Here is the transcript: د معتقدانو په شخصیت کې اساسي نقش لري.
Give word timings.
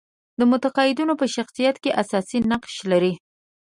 د 0.39 0.41
معتقدانو 0.51 1.13
په 1.21 1.25
شخصیت 1.35 1.75
کې 1.83 1.97
اساسي 2.01 2.39
نقش 2.51 2.75
لري. 2.91 3.13